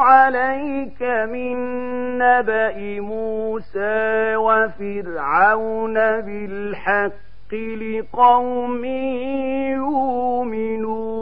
عليك 0.00 1.02
من 1.02 1.56
نبأ 2.18 3.00
موسى 3.00 4.36
وفرعون 4.36 5.94
بالحق 5.94 7.54
لقوم 7.54 8.84
يؤمنون. 9.74 11.16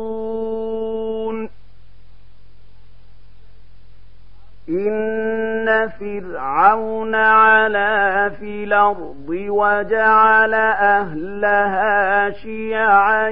إن 4.69 5.89
فرعون 5.89 7.15
علا 7.15 8.29
في 8.29 8.65
الأرض 8.65 9.29
وجعل 9.29 10.55
أهلها 10.55 12.31
شيعا 12.31 13.29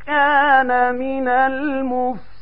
كان 0.07 0.95
من 0.95 1.27
المفسدين. 1.27 2.41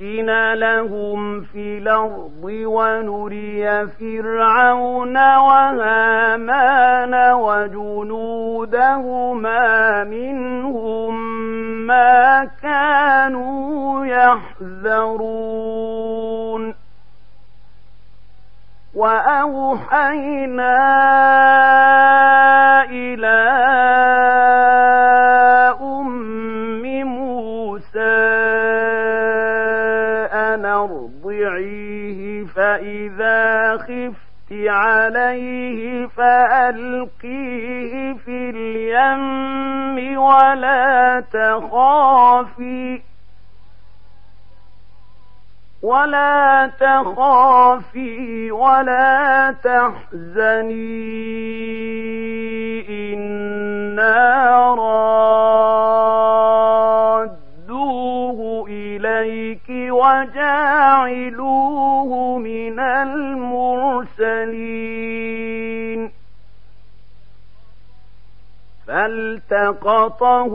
نمكن 0.00 0.52
لهم 0.54 1.40
في 1.40 1.78
الأرض 1.78 2.44
ونري 2.44 3.86
فرعون 3.86 5.16
وهامان 5.36 6.52
وجنودهما 7.32 8.74
منهم 10.04 11.14
ما 11.86 12.50
كانوا 12.62 14.06
يحذرون. 14.06 15.14
وأوحينا 18.94 20.74
إلى 22.90 23.44
فإذا 32.84 33.76
خفت 33.76 34.52
عليه 34.52 36.06
فألقيه 36.06 37.92
في 38.12 38.50
اليم 38.50 40.18
ولا 40.18 41.20
تخافي 41.32 43.02
ولا 45.82 46.70
تخافي 46.80 48.50
ولا 48.50 49.54
تحزني 49.64 50.84
إنا 53.14 54.74
رادوه 54.74 56.03
وجاعلوه 60.04 62.10
من 62.38 62.80
المرسلين. 62.80 64.34
فالتقطه 68.86 70.52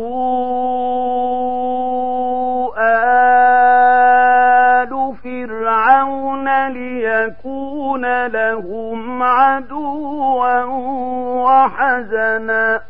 آل 2.78 5.14
فرعون 5.24 6.68
ليكون 6.68 8.26
لهم 8.26 9.24
عدوا 9.24 10.64
وحزنا. 11.44 12.82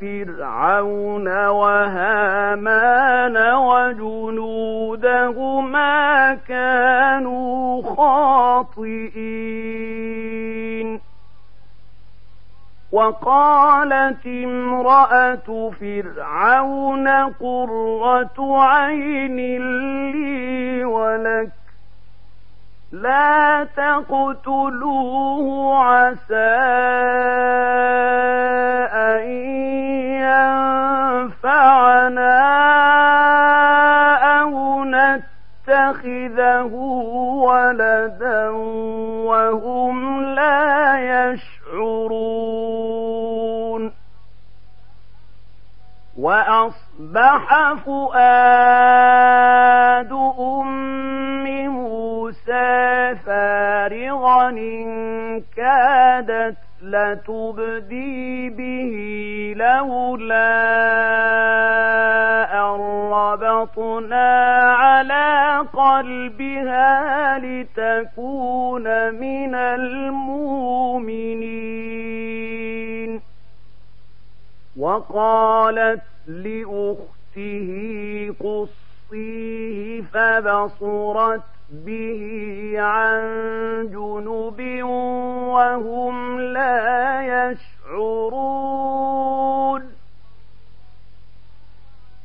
فرعون 0.00 1.28
وهامان 1.46 3.36
وجنودهما 3.54 5.14
كانوا 6.48 7.82
خاطئين. 7.96 9.58
وقالت 12.92 14.26
امرأة 14.26 15.70
فرعون 15.80 17.08
قرة 17.08 18.62
عين 18.62 19.36
لي 20.12 20.84
ولك 20.84 21.57
لا 22.92 23.64
تقتلوه 23.76 25.76
عسى 25.84 26.56
أن 28.92 29.28
ينفعنا 31.28 32.40
أو 34.40 34.84
نتخذه 34.84 36.72
ولدا 37.44 38.48
وهم 39.28 40.24
لا 40.24 41.32
يشعرون. 41.32 42.48
وأصبح 46.18 47.74
فؤاد 47.86 49.32
أم 50.40 50.97
إن 54.48 55.42
كادت 55.56 56.56
لتبدي 56.82 58.50
به 58.50 58.94
لولا 59.56 60.48
أن 62.52 62.80
ربطنا 63.12 64.58
على 64.78 65.58
قلبها 65.72 67.38
لتكون 67.38 69.14
من 69.14 69.54
المؤمنين. 69.54 71.28
وقالت 74.78 76.02
لأخته 76.26 77.68
قصيه 78.40 80.02
فبصرت 80.02 81.42
به 81.70 82.74
عن 82.78 83.20
جنب 83.92 84.84
وهم 85.48 86.40
لا 86.40 87.22
يشعرون. 87.22 89.18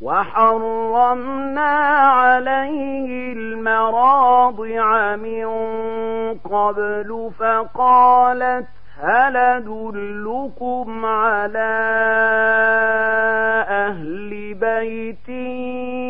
وحرمنا 0.03 1.71
عليه 1.97 3.33
المراضع 3.33 5.15
من 5.15 5.45
قبل 6.39 7.31
فقالت 7.39 8.67
هل 8.99 9.37
أدلكم 9.37 11.05
على 11.05 11.73
أهل 13.69 14.53
بيت 14.53 15.29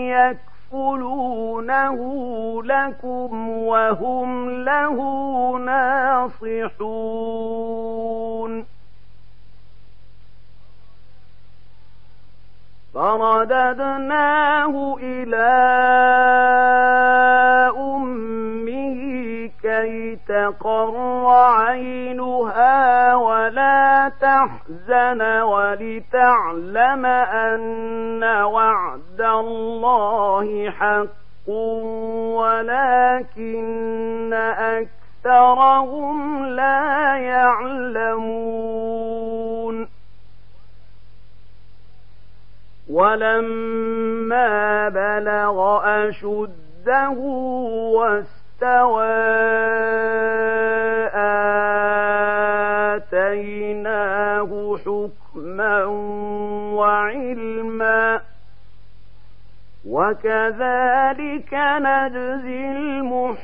يكفر 0.10 0.53
يأكلونه 0.74 2.00
لكم 2.64 3.50
وهم 3.50 4.50
له 4.50 4.98
ناصحون 5.58 6.74
فرددناه 12.94 14.98
إلى 15.02 15.50
أمه 17.78 19.03
كي 19.74 20.16
تقر 20.16 21.28
عينها 21.28 23.16
ولا 23.16 24.12
تحزن 24.22 25.22
ولتعلم 25.42 27.06
أن 27.06 28.24
وعد 28.24 29.22
الله 29.22 30.70
حق 30.70 31.50
ولكن 32.40 34.34
أكثرهم 35.24 36.46
لا 36.46 37.18
يعلمون. 37.18 38.24
ولما 42.90 44.90
بلغ 44.90 45.82
أشده 45.86 47.18
واستوى 48.64 49.14
آتيناه 53.44 54.78
حكما 54.78 55.86
وعلما 56.76 58.22
وكذلك 59.86 61.54
نجزي 61.54 62.72
المحسنين 62.72 63.44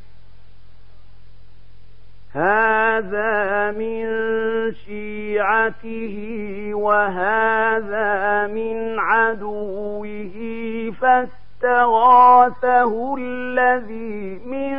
هذا 2.33 3.71
من 3.71 4.05
شيعته 4.73 6.17
وهذا 6.73 8.47
من 8.47 8.99
عدوه 8.99 10.31
فاستغاثه 11.01 13.15
الذي 13.17 14.39
من 14.45 14.71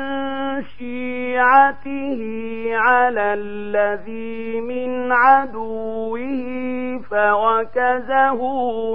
شيعته 0.79 2.21
على 2.73 3.35
الذي 3.35 4.61
من 4.61 5.13
عدوه 5.13 6.19
فوكزه 7.11 8.41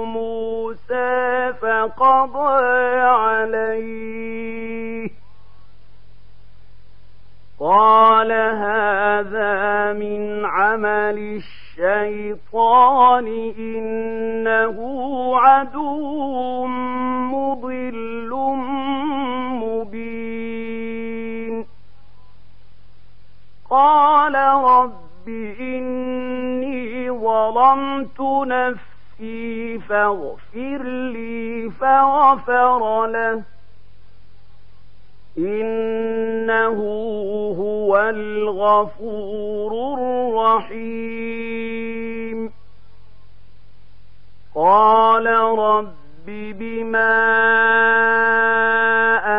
موسى 0.04 1.52
فقضى 1.60 2.62
عليه. 3.00 4.48
قال 7.60 8.32
هذا 8.32 9.92
من 9.92 10.44
عمل 10.44 11.42
الشيطان 11.78 13.26
إنه 13.58 14.76
عدو 15.36 16.66
مضل 17.34 18.30
مبين. 19.62 21.66
قال 23.70 24.34
رب 24.64 25.28
إني 25.60 27.10
ظلمت 27.10 28.20
نفسي 28.46 29.78
فاغفر 29.78 30.82
لي 30.82 31.70
فغفر 31.80 33.06
له. 33.06 33.42
إنه 35.38 36.78
هو 37.58 37.98
الغفور 37.98 39.72
الرحيم 40.68 41.58
قال 44.54 45.26
رب 45.58 45.94
بما 46.28 47.18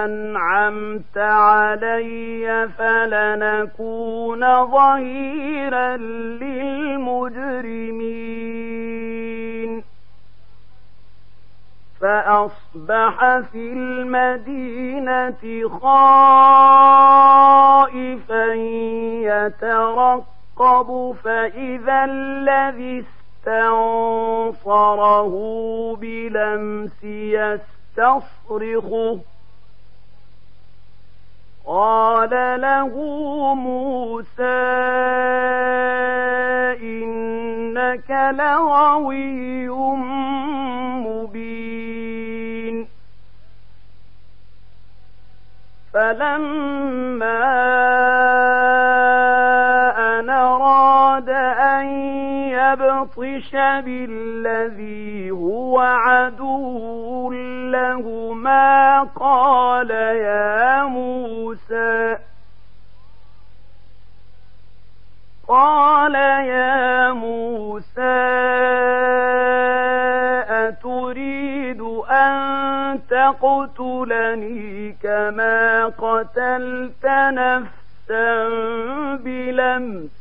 أنعمت 0.05 1.17
علي 1.17 2.69
فلنكون 2.77 4.65
ظهيرا 4.65 5.97
للمجرمين 5.97 7.19
فأصبح 12.01 13.39
في 13.51 13.73
المدينة 13.73 15.69
خائفا 15.81 16.73
يترقب 19.23 21.15
فإذا 21.23 22.05
الذي 22.05 23.05
استنصره 23.45 25.33
بلمس 26.01 27.03
يستصرخه. 27.97 29.19
قال 31.67 32.61
له 32.61 32.93
موسى 33.55 34.59
إنك 36.81 38.11
لغوي 38.37 39.69
مبين. 41.07 42.87
فلما 45.93 47.45
أن 50.19 50.29
أراد 50.29 51.29
أن 51.29 51.85
يبطش 52.49 53.51
بالذي 53.51 55.31
هو 55.31 55.79
عدو 55.79 57.33
لهما 57.71 58.99
قال 59.03 59.91
يا 59.91 60.83
موسى. 60.83 62.17
قال 65.47 66.15
يا 66.45 67.11
موسى 67.11 67.99
أتريد 70.49 71.81
أن 72.09 72.99
تقتلني 73.09 74.95
كما 75.03 75.85
قتلت 75.85 77.05
نفسا 77.05 78.49
بلمس. 79.15 80.19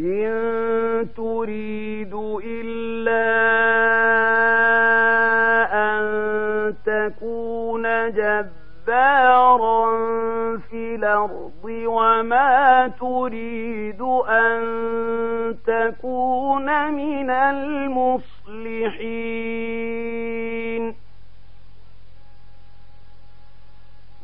إن 0.00 1.08
تريد 1.16 2.14
إلا 2.44 3.47
الأرض 11.18 11.64
وما 11.64 12.88
تريد 13.00 14.02
أن 14.28 14.58
تكون 15.66 16.92
من 16.92 17.30
المصلحين. 17.30 18.28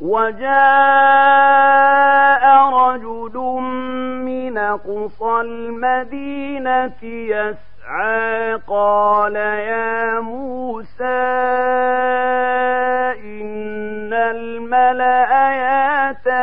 وجاء 0.00 0.44
رجل 2.74 3.36
من 4.24 4.58
قصى 4.58 5.40
المدينة 5.40 7.02
يسعى 7.02 8.54
قال 8.66 9.36
يا 9.36 10.20
موسى 10.20 10.93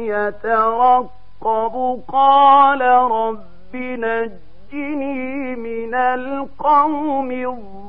يترقب 0.06 2.00
قال 2.08 2.80
رب 3.10 3.74
نجني 3.74 5.56
من 5.56 5.94
القوم 5.94 7.30
الظالمين. 7.30 7.79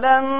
ولما 0.00 0.39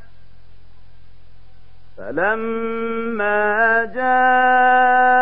فلما 2.11 3.85
جاءه 3.95 5.21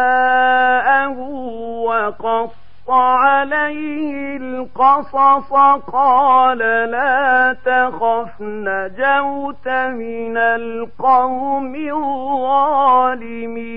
وقص 1.85 2.51
عليه 2.89 4.37
القصص 4.37 5.53
قال 5.93 6.57
لا 6.57 7.55
تخف 7.65 8.41
نجوت 8.41 9.67
من 9.69 10.37
القوم 10.37 11.75
الظالمين 13.19 13.69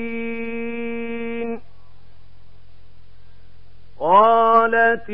قالت 4.01 5.11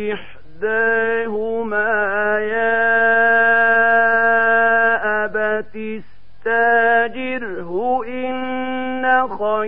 إحداهما 0.58 1.88
يا 2.38 2.97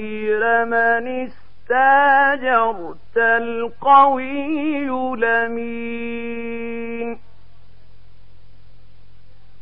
خير 0.01 0.65
من 0.65 1.29
استاجرت 1.29 3.17
القوي 3.17 4.87
لمين؟ 5.17 7.19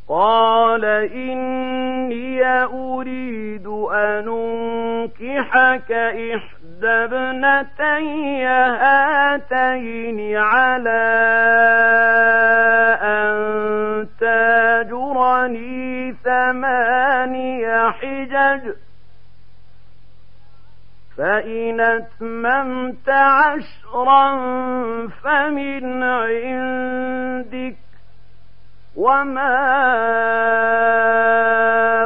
قال 0.08 0.84
إني 1.12 2.64
أريد 2.64 3.66
أن 3.92 4.28
أنكحك 5.08 5.92
إحدى 5.92 6.88
ابنتي 6.88 8.44
هاتين 8.44 10.36
على 10.36 10.97
أتممت 21.98 23.08
عشرا 23.08 24.36
فمن 25.08 26.02
عندك 26.02 27.76
وما 28.96 29.56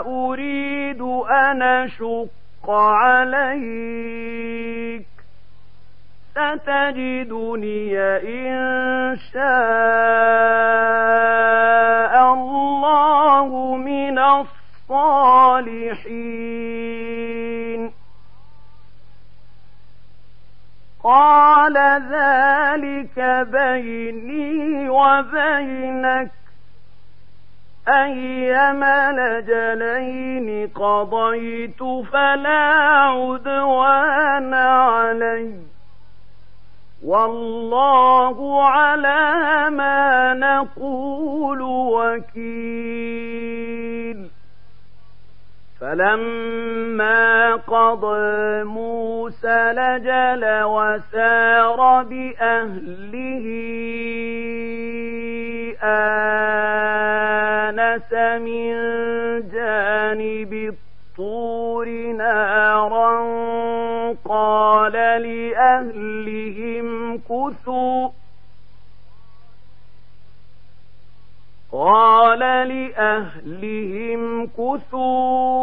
أريد 0.07 1.01
أن 1.31 1.63
أشق 1.63 2.71
عليك. 2.71 3.93
ستجدني 6.33 7.99
إن 8.01 9.17
شاء 9.33 9.43
الله 12.35 13.77
من 13.77 14.19
الصالحين. 14.19 15.83
قال 21.05 21.77
ذلك 22.11 23.47
بيني 23.53 24.89
وبينك. 24.89 26.31
أيما 27.89 29.13
لجلين 29.13 30.69
قضيت 30.69 31.83
فلا 32.13 32.69
عدوان 33.09 34.55
علي. 34.55 35.55
والله 37.05 38.65
على 38.65 39.71
ما 39.71 40.35
نقول 40.35 41.63
وكيل. 41.63 43.72
فلما 45.93 47.55
قضى 47.55 48.65
موسى 48.65 49.73
لجل 49.73 50.63
وسار 50.63 52.03
بأهله 52.03 53.47
آنس 57.03 58.13
من 58.41 58.73
جانب 59.53 60.53
الطور 60.53 61.89
نارا 62.17 63.13
قال 64.25 64.93
لأهلهم 65.23 66.89
كثوا 67.19 68.09
قال 71.73 72.39
لأهلهم 72.69 74.23
كثوا 74.47 75.62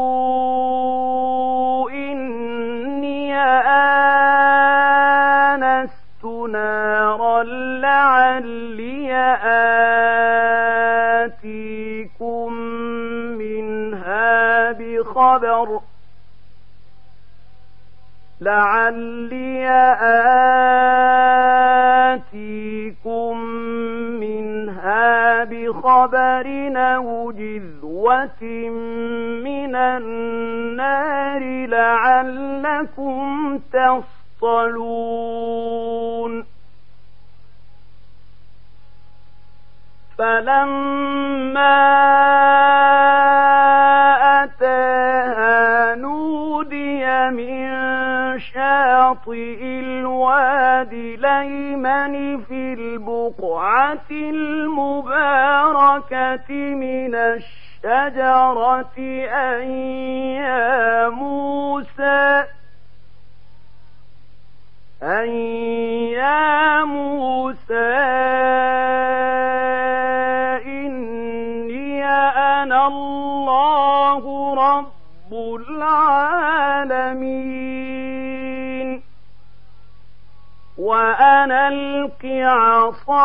ألق 81.45 82.25
عصاك. 82.25 83.19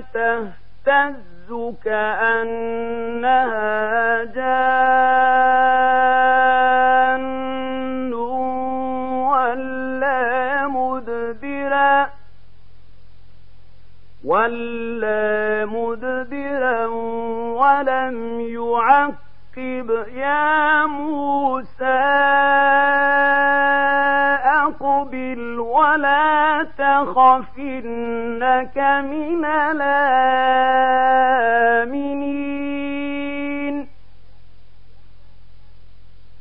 تهتز 0.00 1.52
كأنها 1.84 3.62
جان 4.24 5.32
ولا 9.32 10.66
مدبرا. 10.66 12.10
ولا 14.24 15.66
مدبرا 15.66 16.86
ولم 17.56 18.40
يعقب 18.40 19.21
يا 19.58 20.86
موسى 20.86 22.02
أقبل 24.44 25.58
ولا 25.60 26.66
تخف 26.78 27.58
إنك 27.58 28.78
من 28.78 29.44
الآمنين. 29.44 29.92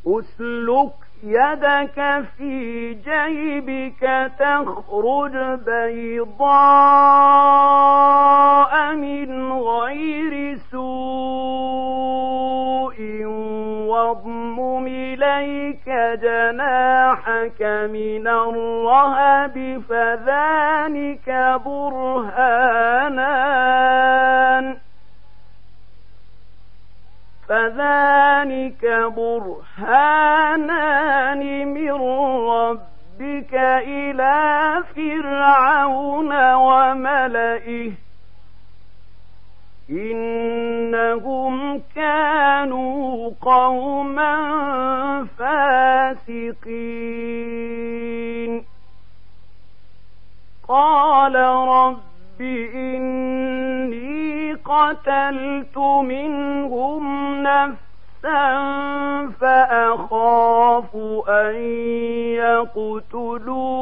أسلك 0.08 0.94
يدك 1.24 2.24
في 2.38 2.94
جيبك 2.94 4.32
تخرج 4.40 5.36
بيضاء 5.66 6.52
من 8.96 9.52
غير 9.52 10.58
سوء. 10.72 11.91
إليك 15.42 15.90
جناحك 16.22 17.62
من 17.92 18.28
الرهب 18.28 19.84
فذلك 19.90 21.60
برهانان. 21.66 23.06
فذلك 27.50 28.86
برهانان 29.18 30.14
من 31.68 31.92
ربك 32.50 33.54
إلى 33.88 34.74
فرعون 34.96 36.54
وملئه. 36.54 37.92
إنهم 39.90 41.82
كانوا 41.96 43.32
قوما 43.42 44.51
فاسقين 46.52 46.72
قال 50.68 51.36
رب 51.68 52.42
إني 52.76 54.54
قتلت 54.54 55.78
منهم 55.78 57.34
نفسا 57.44 58.52
فأخاف 59.42 60.96
أن 61.30 61.56
يقتلون. 62.36 63.82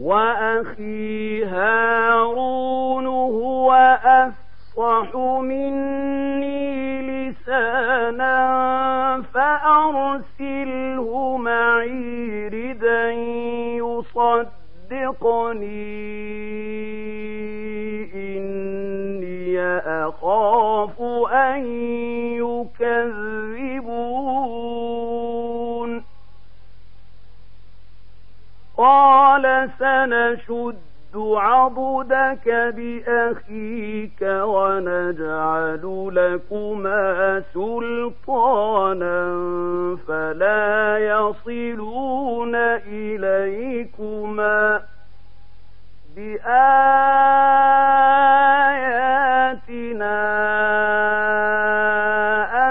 وأخي 0.00 1.44
هارون 1.44 3.06
هو 3.06 3.72
أفصح 4.04 5.16
مني 5.40 6.55
فأرسله 10.16 11.36
معي 11.36 12.48
ردا 12.48 13.12
يصدقني. 14.90 15.36
إني 18.14 19.60
أخاف 19.78 21.02
أن 21.32 21.66
يكذبون. 22.36 23.36
قال 28.76 29.70
سنشد 29.78 30.85
عضدك 31.38 32.48
بأخيك 32.76 34.22
ونجعل 34.22 36.10
لكما 36.12 37.42
سلطانا 37.54 39.26
فلا 40.08 40.98
يصلون 40.98 42.54
إليكما 42.86 44.80
بآياتنا 48.86 50.16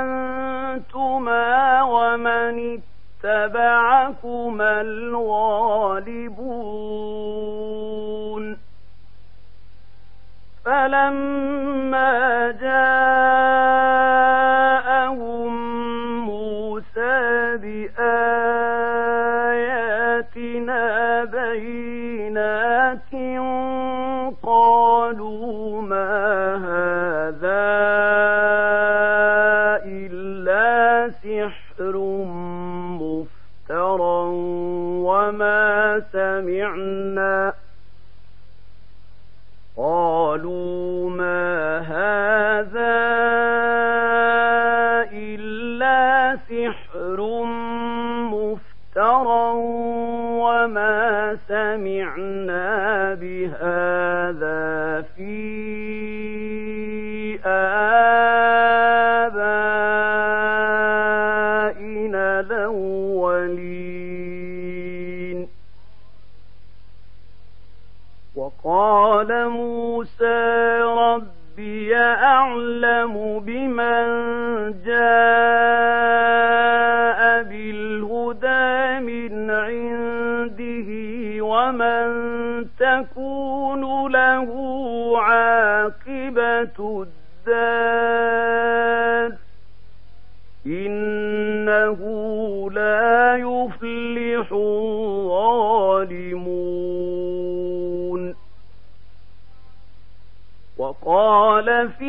أنتما 0.01 1.81
ومن 1.83 2.79
اتبعكما 3.23 4.81
الغالبون 4.81 6.44
فلما 10.95 12.51
جاءهم 12.61 12.84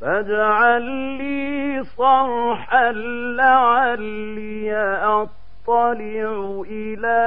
فاجعل 0.00 0.82
لي 1.18 1.82
صرحا 1.84 2.92
لعلي 3.36 4.72
أطلع 5.02 6.62
إلى 6.70 7.20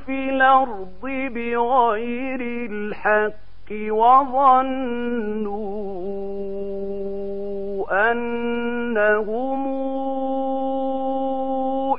في 0.07 0.30
الأرض 0.30 1.02
بغير 1.04 2.40
الحق 2.70 3.70
وظنوا 3.90 5.54
أنهم 8.12 9.64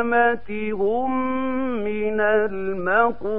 هم 0.73 1.11
من 1.85 2.21
المقبوحين. 2.21 3.39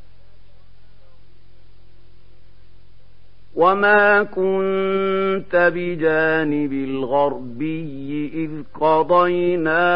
وما 3.55 4.23
كنت 4.23 5.71
بجانب 5.75 6.73
الغربي 6.73 8.31
إذ 8.33 8.51
قضينا 8.79 9.91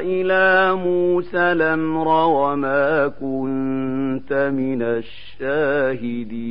إلى 0.00 0.74
موسى 0.74 1.38
الأمر 1.38 2.08
وما 2.08 3.08
كنت 3.08 4.32
من 4.32 4.82
الشاهدين. 4.82 6.44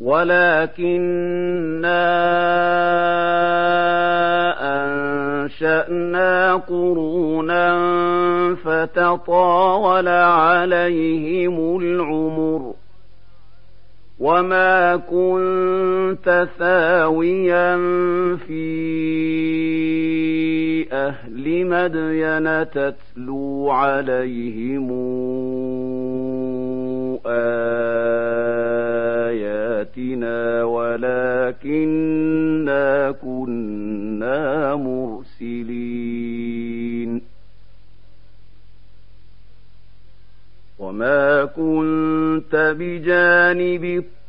ولكنا 0.00 1.38
أنشأنا 5.42 6.54
قرونا 6.54 7.64
فتطاول 8.64 10.08
عليهم 10.08 11.80
العمر 11.80 12.74
وما 14.18 14.96
كنت 14.96 16.48
ثاويا 16.58 17.76
في 18.36 18.58
أهل 20.92 21.66
مدين 21.66 22.70
تتلو 22.70 23.70
عليهم 23.70 24.88
آياتنا 27.26 28.64
ولكنا 30.64 32.08
كنا 33.10 34.74
مرسلين. 34.74 36.08
وما 40.78 41.44
كنت 41.44 42.74
بجانب 42.78 44.04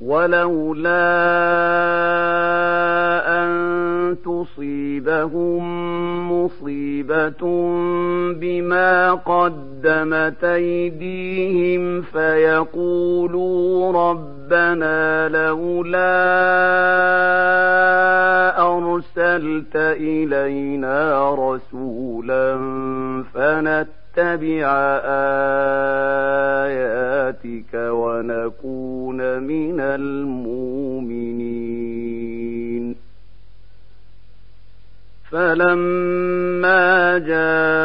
ولولا 0.00 1.00
أن 3.44 4.16
تص 4.24 4.50
تصيبهم 4.60 5.62
مصيبة 6.32 7.42
بما 8.32 9.14
قدمت 9.14 10.44
أيديهم 10.44 12.02
فيقولوا 12.02 13.92
ربنا 13.92 15.28
لولا 15.28 16.10
أرسلت 18.62 19.76
إلينا 19.76 21.34
رسولا 21.34 22.56
فنتبع 24.20 24.68
آياتك 26.66 27.74
ونكون 27.74 29.42
من 29.42 29.80
المؤمنين. 29.80 31.20
فلما 35.30 37.18
جاءهم 37.18 37.76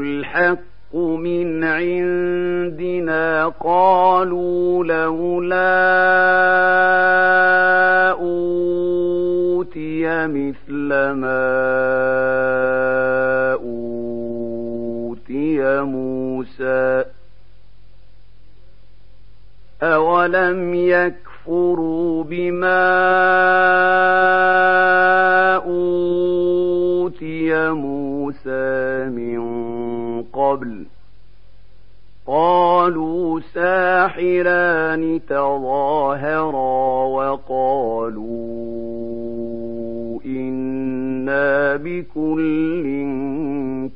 الحق 0.00 0.96
من 0.96 1.64
عندنا 1.64 3.48
قالوا 3.48 4.84
لولا 4.84 5.94
أوتي 8.10 10.04
مثل 10.26 10.88
ما 11.10 12.63
موسى 16.44 17.04
أولم 19.82 20.74
يكفروا 20.74 22.24
بما 22.24 22.84
أوتي 25.56 27.70
موسى 27.70 29.04
من 29.08 29.42
قبل 30.22 30.84
قالوا 32.26 33.40
ساحران 33.54 35.20
تظاهرا 35.28 37.04
وقالوا 37.04 38.54
إنا 40.26 41.76
بكل 41.76 42.84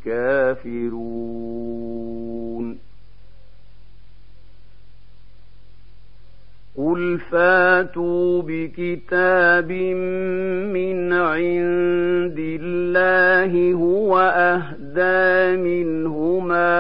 كافرون 0.05 2.28
قل 6.79 7.19
فاتوا 7.31 8.43
بكتاب 8.43 9.73
من 10.73 11.13
عند 11.13 12.39
الله 12.39 13.73
هو 13.73 14.19
أهدى 14.19 15.57
منهما 15.63 16.79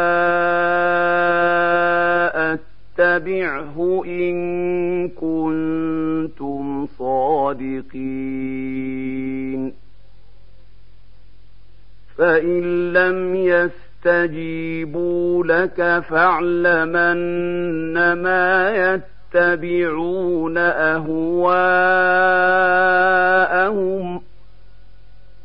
أتبعه 2.55 4.03
إن 4.07 5.09
كنتم 5.09 6.87
صادقين 6.87 7.89
فإن 12.17 12.93
لم 12.93 13.35
يستجيبوا 13.35 15.45
لك 15.45 16.03
فاعلمن 16.09 17.19
ما 18.13 18.71
يتبعون 19.35 20.59
أهواءهم 20.59 21.09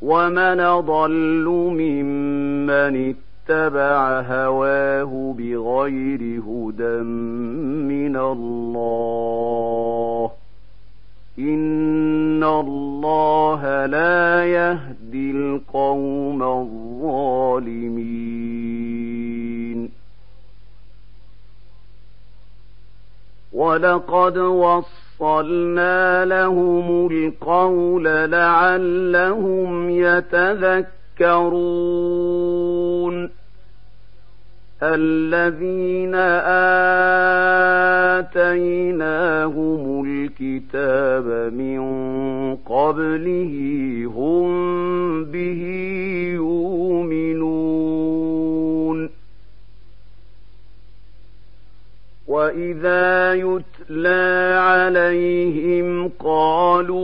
ومن 0.02 0.80
ضل 0.80 1.46
ممن 1.80 3.14
اتبع 3.50 4.22
هواه 4.22 5.36
بغير 5.38 6.42
هدى 6.42 7.04
من 7.94 8.18
الله. 8.18 9.24
إن 11.40 12.44
الله 12.44 13.86
لا 13.86 14.46
يهدي 14.46 15.32
القوم 15.32 16.44
الظالمين. 16.44 17.94
ولقد 23.54 24.38
وصلنا 24.38 26.26
لهم 26.26 27.08
القول 27.12 28.04
لعلهم 28.32 29.90
يتذكرون. 29.90 30.94
الذين 34.84 36.16
آتيناهم 38.46 40.06
الكتاب 40.06 41.54
من 41.54 41.82
قبله 42.56 43.54
هم 44.16 44.48
به 45.24 45.62
يؤمنون. 46.34 48.33
وإذا 52.34 53.34
يتلى 53.34 54.56
عليهم 54.60 56.10
قالوا 56.20 57.04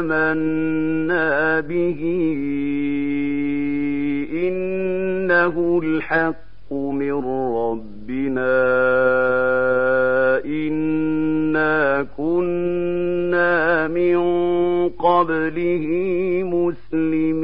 آمنا 0.00 1.60
به 1.60 2.00
إنه 4.48 5.80
الحق 5.84 6.72
من 6.72 7.24
ربنا 7.56 8.54
إنا 10.44 12.06
كنا 12.16 13.88
من 13.88 14.18
قبله 14.88 15.86
مسلمين 16.44 17.43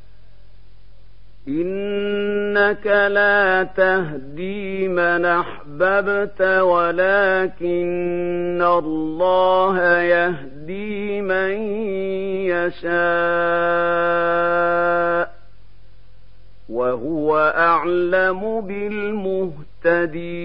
إنك 1.51 2.87
لا 2.87 3.63
تهدي 3.63 4.87
من 4.87 5.25
أحببت 5.25 6.41
ولكن 6.41 7.71
الله 8.61 10.01
يهدي 10.01 11.21
من 11.21 11.51
يشاء 12.51 12.91
وهو 16.69 17.53
أعلم 17.57 18.61
بالمهتدين. 18.61 20.41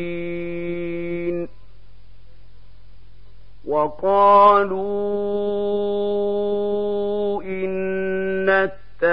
وقالوا 3.66 5.16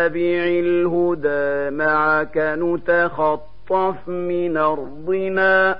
نتبع 0.03 0.43
الهدى 0.47 1.75
معك 1.75 2.37
نتخطف 2.37 4.09
من 4.09 4.57
أرضنا. 4.57 5.79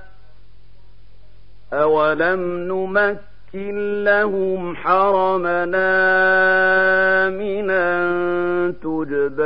أولم 1.74 2.42
نمكن 2.68 4.04
لهم 4.04 4.76
حرمنا 4.76 5.90
آمنا 7.28 7.84
تجبى 8.84 9.44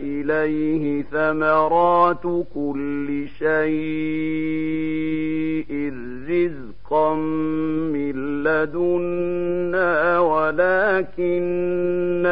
إليه 0.00 1.02
ثمرات 1.02 2.22
كل 2.54 3.26
شيء. 3.38 4.54
رزقا 6.28 6.73
من 7.92 8.44
لدنا 8.44 10.18
ولكن 10.18 12.26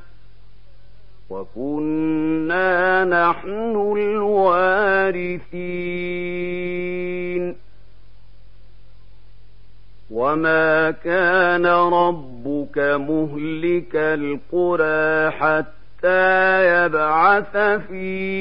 وكنا 1.30 3.06
نحن 3.06 3.94
الوارثين. 3.98 5.14
وما 10.12 10.92
كان 10.92 11.66
ربك 11.66 12.78
مهلك 12.78 13.96
القرى 13.96 15.32
حتى 15.32 16.66
يبعث 16.66 17.58
في 17.58 18.34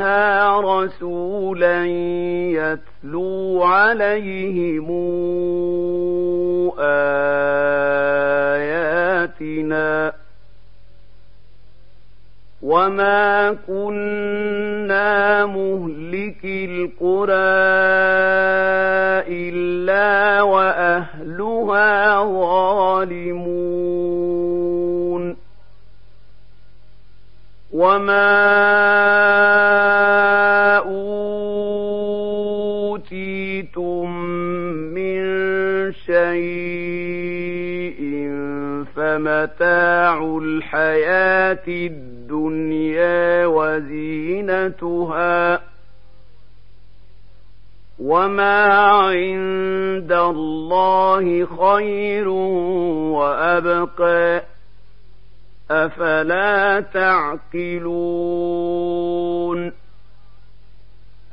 أمها 0.00 0.60
رسولا 0.60 1.86
يتلو 2.56 3.62
عليهم 3.62 4.88
آياتنا 9.20 10.12
وما 12.62 13.52
كنا 13.66 15.46
مهلك 15.46 16.44
القرى 16.44 17.34
إلا 19.28 20.42
وأهلها 20.42 22.24
ظالمون 22.24 23.99
وما 27.80 28.30
أوتيتم 32.80 34.10
من 34.94 35.20
شيء 35.92 37.20
فمتاع 38.96 40.38
الحياة 40.42 41.64
الدنيا 41.68 43.46
وزينتها 43.46 44.90
وما 48.00 48.64
عند 48.74 50.12
الله 50.12 51.46
خير 51.46 52.28
وابقى 53.18 54.42
أفلا 55.70 56.80
تعقلون 56.80 58.00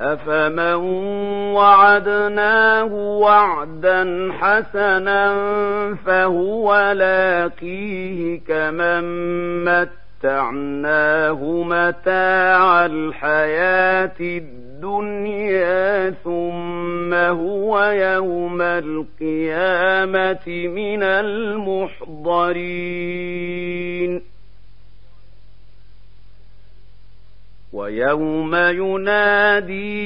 أفمن 0.00 0.74
وعدناه 1.54 2.92
وعدا 2.94 4.32
حسنا 4.32 5.34
فهو 6.06 6.92
لاقيه 6.92 8.40
كمن 8.40 9.04
مت 9.64 9.98
متعناه 10.18 11.40
متاع 11.62 12.86
الحياة 12.86 14.16
الدنيا. 14.20 14.67
ثم 16.24 17.14
هو 17.14 17.84
يوم 17.84 18.62
القيامة 18.62 20.46
من 20.48 21.02
المحضرين. 21.02 22.78
ويوم 27.72 28.54
يناديهم 28.54 29.98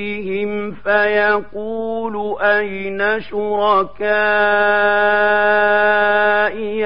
فيقول 0.73 2.37
أين 2.41 3.21
شركائي 3.21 3.93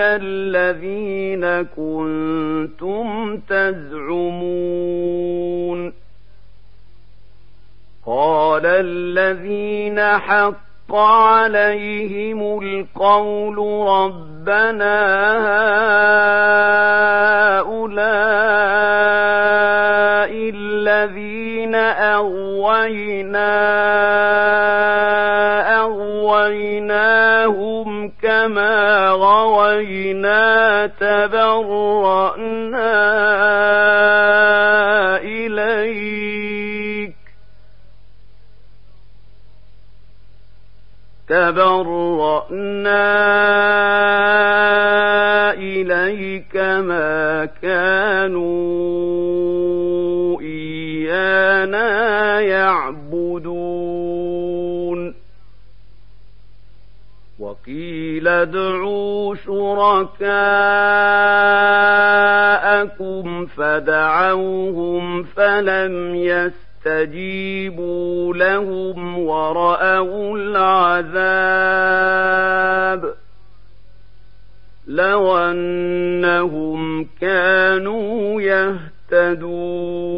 الذين 0.01 1.63
كنتم 1.63 3.37
تزعمون؟ 3.37 4.77
قال 8.07 8.67
الذين 8.67 10.01
حق 10.01 10.95
عليهم 10.95 12.63
القول 12.63 13.59
ربنا 13.89 14.97
هؤلاء 17.59 18.07
الذين 20.55 21.75
أغوينا 21.75 23.57
أغويناهم 25.81 27.89
كما 28.23 29.09
غوينا 29.11 30.87
تبرأنا 30.87 32.87
إليك 35.17 37.16
تبرأنا 41.29 43.07
إليك 45.53 46.57
ما 46.57 47.45
كانوا 47.63 48.47
إيانا 50.41 52.41
يعبدون. 52.41 53.87
وقيل 57.39 58.29
ادعوا 58.29 59.35
شركاءكم 59.35 60.27
فدعوهم 63.47 65.23
فلم 65.23 66.15
يستجيبوا 66.15 66.66
فاستجيبوا 66.87 68.35
لهم 68.35 69.19
ورأوا 69.19 70.39
العذاب 70.39 71.55
لو 74.87 75.39
أنهم 75.39 77.07
كانوا 77.21 78.43
يهتدون. 78.43 80.17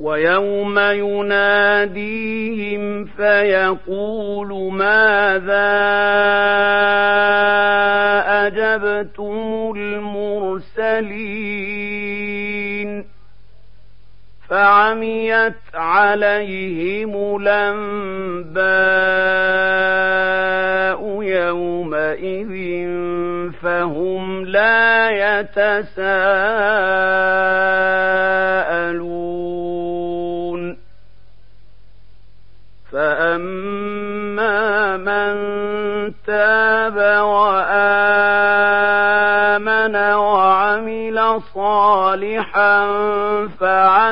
ويوم 0.00 0.78
يناديهم 0.78 1.84
فيقول 3.04 4.72
ماذا 4.72 5.72
أجبتم 8.46 9.72
المرسلين؟ 9.76 10.92
فعميت 14.52 15.64
عليهم 15.74 17.12
الأنباء 17.40 18.62
يومئذ 21.22 22.52
فهم 23.62 24.44
لا 24.46 25.10
يتساءلون. 25.10 26.12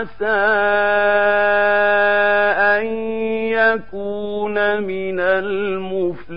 عسى 0.01 0.41
أن 2.79 2.87
يكون 3.49 4.83
من 4.83 5.21
المفلحين. 5.21 6.31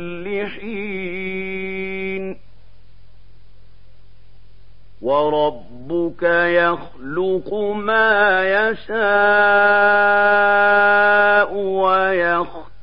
وربك 5.01 6.23
يخلق 6.23 7.53
ما 7.75 8.43
يشاء 8.69 9.03
ويختار. 11.55 12.73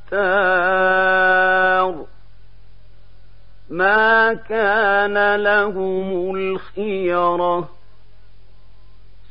ما 3.69 4.33
كان 4.33 5.35
لهم 5.35 6.35
الخيره 6.35 7.80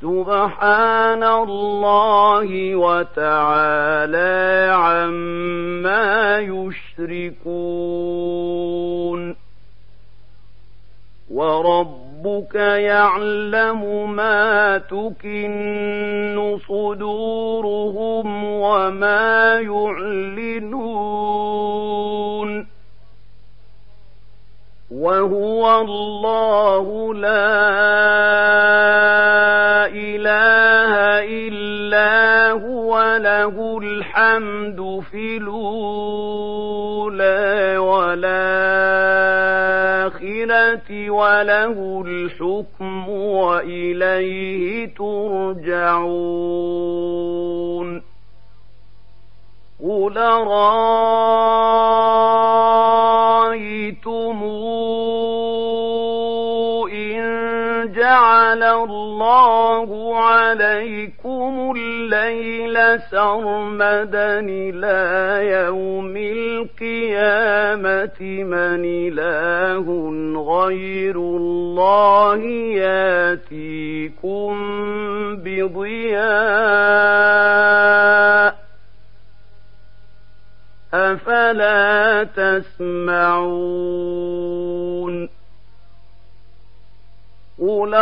سبحان 0.01 1.23
الله 1.23 2.77
وتعالى 2.77 4.71
عما 4.73 6.39
يشركون. 6.39 7.61
وربك 11.31 12.55
يعلم 12.55 14.11
ما 14.17 14.79
تكن 14.79 16.59
صدورهم 16.69 18.45
وما 18.45 19.61
يعلنون. 19.61 21.11
وهو 24.91 25.81
الله 25.81 27.15
لا 27.15 28.01
إله 29.87 30.93
إلا 31.49 32.51
هو 32.51 33.17
له 33.21 33.79
الحمد 33.83 35.03
في 35.11 35.37
الأولى 35.37 36.69
والآخرة 37.79 38.61
وله 41.11 42.05
الحكم 42.07 43.09
وإليه 43.09 44.95
ترجعون. 44.95 46.41
قل 49.83 50.17
رأيتم 50.17 50.91
جعل 58.51 58.63
الله 58.63 60.19
عليكم 60.19 61.73
الليل 61.77 63.01
سرمدا 63.11 64.41
إلى 64.41 64.99
يوم 65.53 66.17
القيامة 66.17 67.63
من 68.21 68.85
إله 68.85 69.87
غير 70.55 71.17
الله 71.17 72.45
ياتيكم 72.83 74.53
بضياء 75.37 76.21
أفلا 80.95 82.25
تسمعون 82.25 84.01
قل 87.61 87.95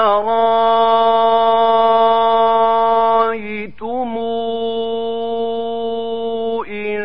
رأيتم 2.79 4.17
إن 6.69 7.01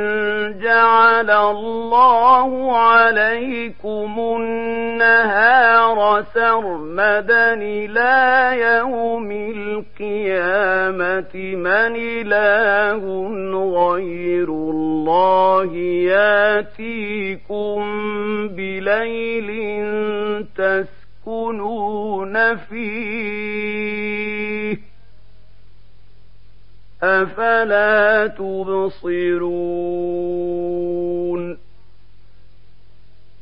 جعل 0.62 1.30
الله 1.32 2.78
عليكم 2.78 4.20
النهار 4.20 6.24
سرمدا 6.34 7.54
إلى 7.54 8.51
يوم 8.62 9.32
القيامة 9.32 11.36
من 11.56 11.95
إله 11.95 13.04
غير 13.54 14.49
الله 14.49 15.74
ياتيكم 16.14 17.80
بليل 18.47 19.49
تسكنون 20.56 22.12
فيه. 22.56 24.14
أفلا 27.04 28.28
تبصرون؟ 28.28 29.54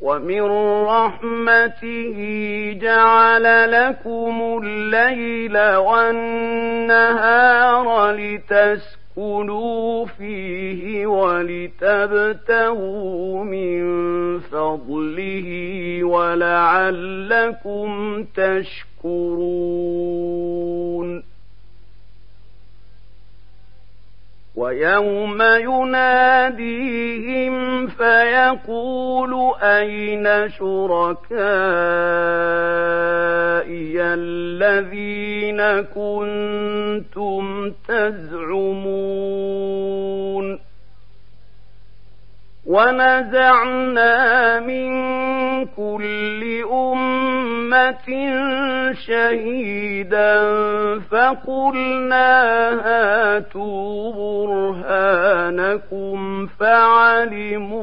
ومن 0.02 0.42
رحمته 0.86 2.18
جعل 2.82 3.72
لكم 3.72 4.60
الليل 4.64 5.58
والنهار 5.76 7.32
لتسكنوا 8.12 9.01
فيه 10.06 11.08
ولتبتغوا 11.08 12.74
من 13.44 13.82
فضله 14.40 15.50
ولعلكم 16.04 17.90
تشكرون 18.24 19.72
ويوم 24.62 25.42
يناديهم 25.42 27.56
فيقول 27.88 29.54
أين 29.62 30.50
شركائي 30.50 31.22
الذين 34.02 35.62
كنتم 35.82 37.72
تزعمون 37.88 40.01
ونزعنا 42.72 44.60
من 44.60 44.92
كل 45.66 46.64
أمة 46.72 48.10
شهيدا 49.08 50.32
فقلنا 51.00 52.30
هاتوا 52.88 54.14
برهانكم 54.48 56.18
فعلموا 56.48 57.82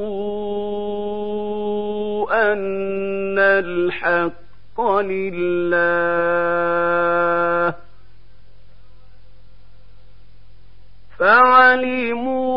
أن 2.53 3.39
الحق 3.39 4.81
لله 5.01 6.19
فعلموا 11.19 12.48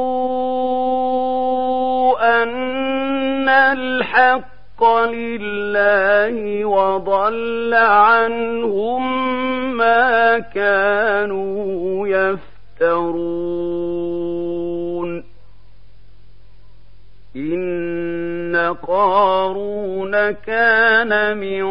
الحق 4.82 5.14
لله 5.14 6.66
وضل 6.66 7.74
عنهم 7.74 9.04
ما 9.78 10.40
كانوا 10.40 12.08
يفترون. 12.08 13.22
إن 17.36 18.76
قارون 18.88 20.32
كان 20.32 21.38
من 21.38 21.64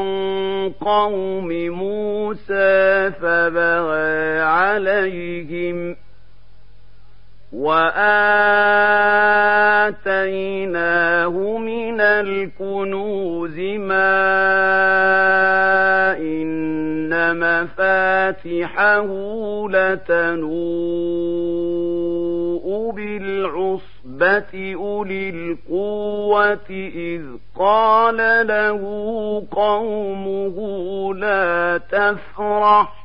قوم 0.72 1.48
موسى 1.68 3.10
فبغى 3.10 4.40
عليهم 4.40 5.94
ۖ 5.94 5.96
واتيناه 9.80 11.58
من 11.58 12.00
الكنوز 12.00 13.58
ما 13.58 14.16
ان 16.18 17.12
مفاتحه 17.40 19.06
لتنوء 19.68 20.50
بالعصبه 22.92 24.74
اولي 24.74 25.30
القوه 25.30 26.70
اذ 26.94 27.22
قال 27.58 28.46
له 28.46 28.80
قومه 29.50 30.56
لا 31.14 31.80
تفرح 31.90 32.99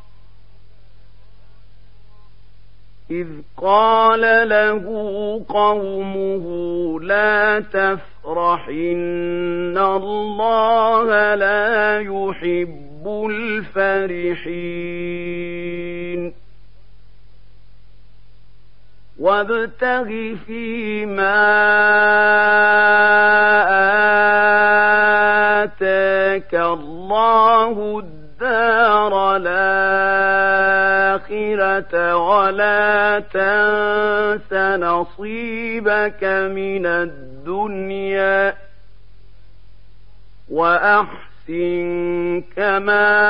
إذ 3.11 3.27
قال 3.57 4.49
له 4.49 4.83
قومه 5.49 6.45
لا 7.01 7.59
تفرح 7.59 8.67
إن 8.69 9.77
الله 9.77 11.35
لا 11.35 11.99
يحب 11.99 13.27
الفرحين. 13.29 14.85
وابتغ 19.19 20.35
فيما 20.47 21.45
آتاك 25.63 26.55
الله 26.55 27.99
الدار 27.99 29.35
الآخرة 29.35 30.75
ولا 32.17 32.94
تنس 33.19 34.53
نصيبك 34.53 36.23
من 36.53 36.85
الدنيا 36.85 38.53
وأحسن 40.51 42.43
كما 42.55 43.23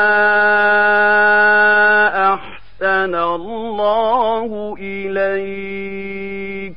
أحسن 2.34 3.16
الله 3.16 4.76
إليك. 4.80 6.76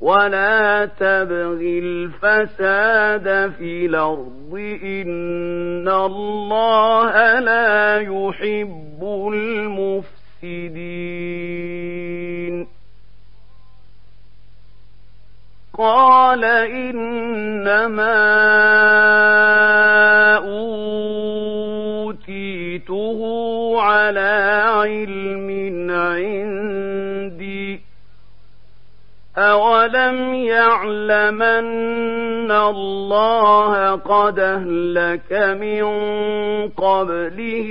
ولا 0.00 0.84
تبغ 0.84 1.60
الفساد 1.60 3.52
في 3.58 3.86
الأرض 3.86 4.78
إن 4.82 5.88
الله 5.88 7.40
لا 7.40 8.00
يحب 8.00 9.00
المفسدين. 9.32 10.14
قال 15.78 16.44
إنما 16.44 18.14
أوتيته 20.36 21.23
أولم 29.38 30.34
يعلمن 30.34 31.70
الله 32.50 33.90
قد 33.90 34.38
أهلك 34.38 35.32
من 35.60 35.84
قبله 36.68 37.68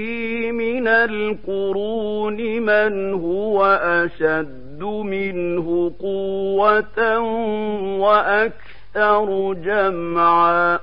من 0.51 0.87
القرون 0.87 2.35
من 2.61 3.13
هو 3.13 3.65
أشد 3.83 4.83
منه 4.83 5.91
قوة 5.99 7.19
وأكثر 7.99 9.53
جمعا 9.53 10.79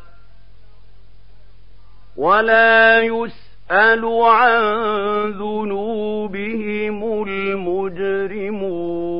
ولا 2.17 3.01
يسأل 3.01 4.05
عن 4.23 4.63
ذنوبهم 5.31 7.23
المجرمون 7.23 9.20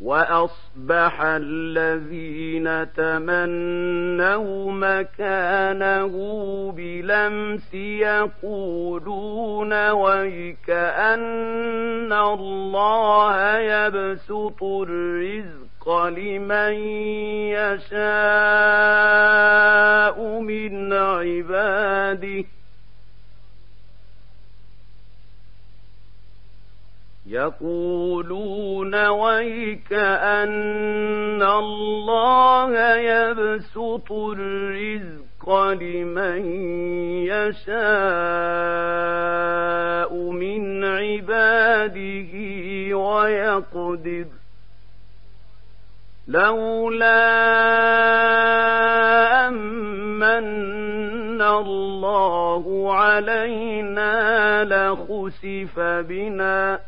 واصبح 0.00 1.20
الذين 1.22 2.92
تمنوا 2.92 4.72
مكانه 4.72 6.14
بلمس 6.76 7.74
يقولون 8.54 9.90
ويك 9.90 10.70
ان 10.70 12.12
الله 12.12 13.58
يبسط 13.58 14.62
الرزق 14.62 16.06
لمن 16.08 16.72
يشاء 17.58 18.00
من 20.40 20.92
عباده 20.92 22.44
يقولون 27.30 29.06
ويك 29.06 29.92
أن 29.92 31.42
الله 31.42 32.96
يبسط 32.96 34.12
الرزق 34.12 35.62
لمن 35.72 36.46
يشاء 37.26 37.80
من 40.30 40.84
عباده 40.84 42.32
ويقدر. 42.96 44.26
لولا 46.28 47.18
أمن 49.48 51.42
الله 51.42 52.94
علينا 52.94 54.64
لخسف 54.64 55.80
بنا. 55.80 56.87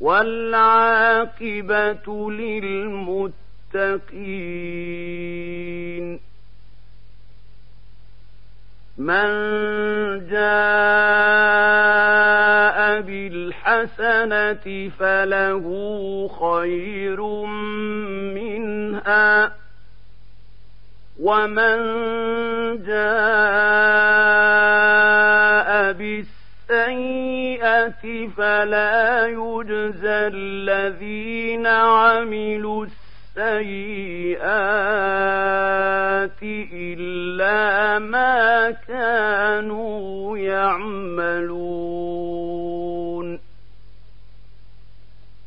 والعاقبة 0.00 1.90
للمتقين. 2.30 3.40
من 9.00 9.28
جاء 10.30 11.20
بالحسنة 13.00 14.88
فله 14.98 15.64
خير 16.40 17.20
منها 18.34 19.52
ومن 21.20 21.78
جاء 22.84 24.09
الْحَسَنَةِ 28.10 28.28
فَلَا 28.36 29.26
يُجْزَى 29.26 30.26
الَّذِينَ 30.34 31.66
عَمِلُوا 31.66 32.86
السَّيِّئَاتِ 32.86 33.62
إِلَّا 36.72 37.98
مَا 37.98 38.70
كَانُوا 38.70 40.38
يَعْمَلُونَ. 40.38 41.60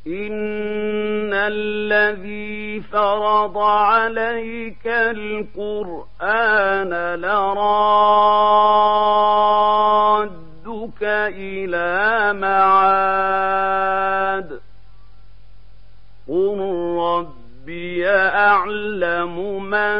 إِنَّ 0.08 1.34
الَّذِي 1.34 2.82
فَرَضَ 2.82 3.58
عَلَيْكَ 3.58 4.88
الْقُرْآنَ 4.88 6.14
لَرَادُّكَ 7.16 7.84
إِلَى 11.38 12.03
ربي 18.54 18.54
أعلم 18.54 19.64
من 19.64 20.00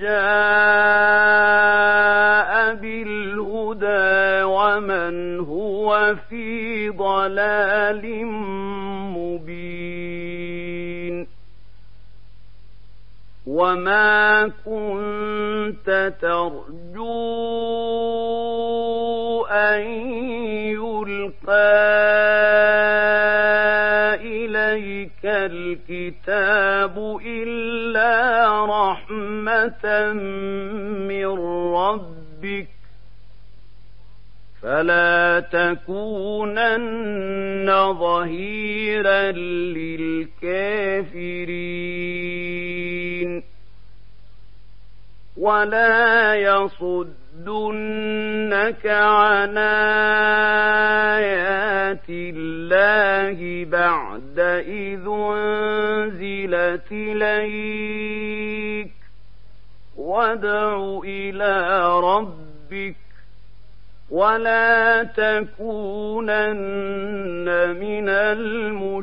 جاء 0.00 0.12
بالهدى 2.74 4.42
ومن 4.42 5.40
هو 5.40 6.16
في 6.30 6.88
ضلال 6.88 8.26
مبين. 9.16 11.26
وما 13.46 14.50
كنت 14.64 16.12
ترجو 16.20 16.71
إليك 24.72 25.24
الكتاب 25.24 27.20
إلا 27.26 28.64
رحمة 28.64 30.12
من 31.08 31.26
ربك 31.74 32.68
فلا 34.62 35.40
تكونن 35.52 36.78
ظهيرا 37.98 39.32
للكافرين 39.72 40.62
ولا 45.36 46.34
يصدنك 47.42 48.86
عن 48.86 49.58
آيات 51.18 52.08
الله 52.08 53.64
بعد 53.64 54.38
إذ 54.68 55.06
أنزلت 55.08 56.92
إليك 56.92 58.92
وادع 59.96 61.00
إلى 61.04 61.80
ربك 62.00 62.96
ولا 64.10 65.02
تكونن 65.02 66.52
من 67.80 68.08
المشركين 68.08 69.02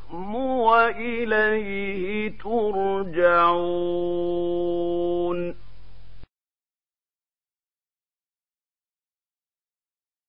وإليه 0.71 2.33
ترجعون. 2.43 3.91